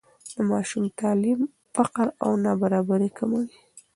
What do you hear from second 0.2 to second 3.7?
د ماشوم تعلیم فقر او نابرابري کموي.